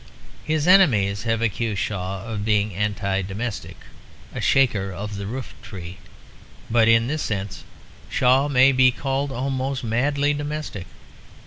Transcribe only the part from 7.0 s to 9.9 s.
this sense Shaw may be called almost